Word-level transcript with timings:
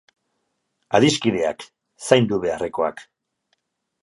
Adiskideak, 0.99 1.67
zaindu 2.09 2.41
beharrekoak. 2.47 3.05